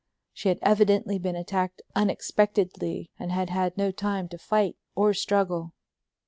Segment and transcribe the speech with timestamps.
[0.33, 5.73] She had evidently been attacked unexpectedly and had had no time to fight or struggle.